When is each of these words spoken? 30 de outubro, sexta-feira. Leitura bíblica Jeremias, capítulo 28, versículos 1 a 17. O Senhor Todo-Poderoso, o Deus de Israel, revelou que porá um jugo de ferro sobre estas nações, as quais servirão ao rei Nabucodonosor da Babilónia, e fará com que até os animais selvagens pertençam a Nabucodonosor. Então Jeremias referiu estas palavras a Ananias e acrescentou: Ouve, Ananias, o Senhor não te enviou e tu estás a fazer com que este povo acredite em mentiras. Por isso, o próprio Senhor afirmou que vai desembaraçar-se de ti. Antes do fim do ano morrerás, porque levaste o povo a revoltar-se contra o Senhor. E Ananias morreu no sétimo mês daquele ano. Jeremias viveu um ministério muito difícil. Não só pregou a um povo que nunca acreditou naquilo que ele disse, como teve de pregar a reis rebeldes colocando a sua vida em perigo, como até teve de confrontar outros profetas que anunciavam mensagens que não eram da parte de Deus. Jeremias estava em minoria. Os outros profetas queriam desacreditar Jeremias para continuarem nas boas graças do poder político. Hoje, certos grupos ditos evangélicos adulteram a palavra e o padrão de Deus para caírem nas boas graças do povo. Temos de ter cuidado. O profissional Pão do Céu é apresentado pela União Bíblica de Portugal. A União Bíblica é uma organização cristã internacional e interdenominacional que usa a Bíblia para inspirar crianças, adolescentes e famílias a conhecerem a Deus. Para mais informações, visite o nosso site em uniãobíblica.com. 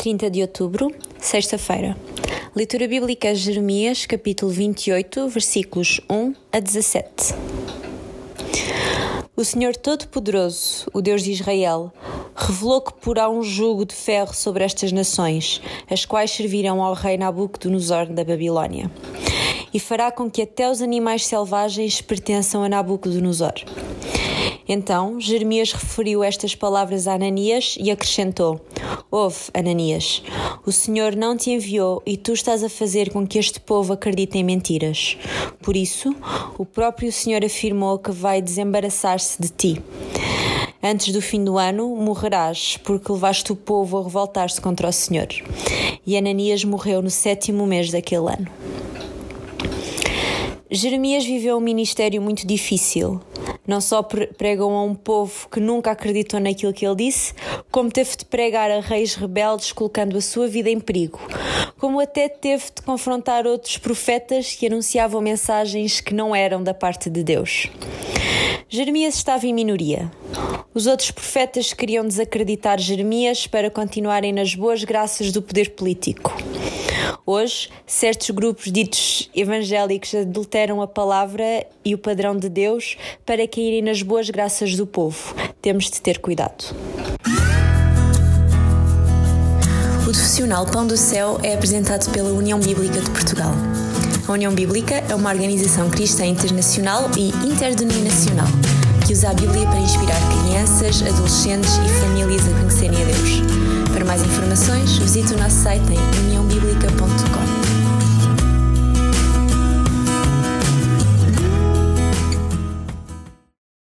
30 0.00 0.30
de 0.30 0.40
outubro, 0.40 0.90
sexta-feira. 1.18 1.94
Leitura 2.56 2.88
bíblica 2.88 3.34
Jeremias, 3.34 4.06
capítulo 4.06 4.50
28, 4.50 5.28
versículos 5.28 6.00
1 6.08 6.34
a 6.50 6.58
17. 6.58 7.34
O 9.36 9.44
Senhor 9.44 9.76
Todo-Poderoso, 9.76 10.86
o 10.94 11.02
Deus 11.02 11.22
de 11.22 11.32
Israel, 11.32 11.92
revelou 12.34 12.80
que 12.80 12.94
porá 12.94 13.28
um 13.28 13.42
jugo 13.42 13.84
de 13.84 13.94
ferro 13.94 14.32
sobre 14.32 14.64
estas 14.64 14.90
nações, 14.90 15.60
as 15.90 16.06
quais 16.06 16.30
servirão 16.30 16.82
ao 16.82 16.94
rei 16.94 17.18
Nabucodonosor 17.18 18.06
da 18.06 18.24
Babilónia, 18.24 18.90
e 19.72 19.78
fará 19.78 20.10
com 20.10 20.30
que 20.30 20.40
até 20.40 20.70
os 20.70 20.80
animais 20.80 21.26
selvagens 21.26 22.00
pertençam 22.00 22.64
a 22.64 22.70
Nabucodonosor. 22.70 23.52
Então 24.72 25.20
Jeremias 25.20 25.72
referiu 25.72 26.22
estas 26.22 26.54
palavras 26.54 27.08
a 27.08 27.14
Ananias 27.14 27.76
e 27.76 27.90
acrescentou: 27.90 28.60
Ouve, 29.10 29.36
Ananias, 29.52 30.22
o 30.64 30.70
Senhor 30.70 31.16
não 31.16 31.36
te 31.36 31.50
enviou 31.50 32.00
e 32.06 32.16
tu 32.16 32.32
estás 32.32 32.62
a 32.62 32.68
fazer 32.68 33.10
com 33.10 33.26
que 33.26 33.36
este 33.36 33.58
povo 33.58 33.92
acredite 33.92 34.38
em 34.38 34.44
mentiras. 34.44 35.18
Por 35.60 35.76
isso, 35.76 36.14
o 36.56 36.64
próprio 36.64 37.10
Senhor 37.10 37.44
afirmou 37.44 37.98
que 37.98 38.12
vai 38.12 38.40
desembaraçar-se 38.40 39.42
de 39.42 39.48
ti. 39.48 39.82
Antes 40.80 41.12
do 41.12 41.20
fim 41.20 41.42
do 41.42 41.58
ano 41.58 41.88
morrerás, 41.96 42.76
porque 42.84 43.10
levaste 43.10 43.50
o 43.50 43.56
povo 43.56 43.98
a 43.98 44.04
revoltar-se 44.04 44.60
contra 44.60 44.88
o 44.88 44.92
Senhor. 44.92 45.26
E 46.06 46.16
Ananias 46.16 46.62
morreu 46.62 47.02
no 47.02 47.10
sétimo 47.10 47.66
mês 47.66 47.90
daquele 47.90 48.28
ano. 48.28 48.46
Jeremias 50.70 51.24
viveu 51.24 51.56
um 51.56 51.60
ministério 51.60 52.22
muito 52.22 52.46
difícil. 52.46 53.20
Não 53.66 53.80
só 53.80 54.02
pregou 54.02 54.72
a 54.72 54.82
um 54.82 54.94
povo 54.94 55.48
que 55.48 55.60
nunca 55.60 55.90
acreditou 55.90 56.40
naquilo 56.40 56.72
que 56.72 56.86
ele 56.86 56.96
disse, 56.96 57.34
como 57.70 57.90
teve 57.90 58.16
de 58.16 58.24
pregar 58.24 58.70
a 58.70 58.80
reis 58.80 59.14
rebeldes 59.14 59.72
colocando 59.72 60.16
a 60.16 60.20
sua 60.20 60.48
vida 60.48 60.70
em 60.70 60.80
perigo, 60.80 61.20
como 61.78 62.00
até 62.00 62.28
teve 62.28 62.64
de 62.74 62.82
confrontar 62.82 63.46
outros 63.46 63.78
profetas 63.78 64.54
que 64.54 64.66
anunciavam 64.66 65.20
mensagens 65.20 66.00
que 66.00 66.14
não 66.14 66.34
eram 66.34 66.62
da 66.62 66.74
parte 66.74 67.08
de 67.08 67.22
Deus. 67.22 67.68
Jeremias 68.68 69.16
estava 69.16 69.46
em 69.46 69.52
minoria. 69.52 70.10
Os 70.72 70.86
outros 70.86 71.10
profetas 71.10 71.72
queriam 71.72 72.06
desacreditar 72.06 72.78
Jeremias 72.78 73.46
para 73.46 73.68
continuarem 73.68 74.32
nas 74.32 74.54
boas 74.54 74.84
graças 74.84 75.32
do 75.32 75.42
poder 75.42 75.70
político. 75.70 76.36
Hoje, 77.32 77.68
certos 77.86 78.30
grupos 78.30 78.72
ditos 78.72 79.30
evangélicos 79.32 80.12
adulteram 80.16 80.82
a 80.82 80.88
palavra 80.88 81.64
e 81.84 81.94
o 81.94 81.98
padrão 81.98 82.36
de 82.36 82.48
Deus 82.48 82.96
para 83.24 83.46
caírem 83.46 83.82
nas 83.82 84.02
boas 84.02 84.28
graças 84.28 84.74
do 84.74 84.84
povo. 84.84 85.32
Temos 85.62 85.84
de 85.84 86.00
ter 86.00 86.18
cuidado. 86.18 86.74
O 90.00 90.02
profissional 90.02 90.66
Pão 90.66 90.84
do 90.84 90.96
Céu 90.96 91.38
é 91.44 91.54
apresentado 91.54 92.10
pela 92.10 92.30
União 92.30 92.58
Bíblica 92.58 93.00
de 93.00 93.10
Portugal. 93.10 93.52
A 94.26 94.32
União 94.32 94.52
Bíblica 94.52 94.96
é 95.08 95.14
uma 95.14 95.30
organização 95.30 95.88
cristã 95.88 96.26
internacional 96.26 97.08
e 97.16 97.28
interdenominacional 97.46 98.48
que 99.10 99.14
usa 99.14 99.30
a 99.30 99.34
Bíblia 99.34 99.66
para 99.66 99.80
inspirar 99.80 100.20
crianças, 100.30 101.02
adolescentes 101.02 101.72
e 101.78 102.00
famílias 102.00 102.46
a 102.46 102.52
conhecerem 102.60 103.02
a 103.02 103.04
Deus. 103.06 103.40
Para 103.92 104.04
mais 104.04 104.22
informações, 104.22 104.98
visite 104.98 105.34
o 105.34 105.36
nosso 105.36 105.56
site 105.56 105.82
em 105.92 106.26
uniãobíblica.com. 106.26 107.09